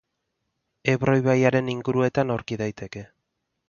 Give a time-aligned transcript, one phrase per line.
[0.93, 3.09] Ebro ibaiaren inguruetan aurki daiteke.